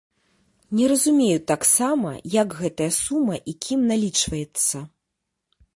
Не 0.77 0.85
разумею 0.91 1.39
таксама, 1.51 2.09
як 2.41 2.57
гэтая 2.63 2.89
сума 3.03 3.35
і 3.53 3.57
кім 3.69 3.79
налічваецца. 3.93 4.77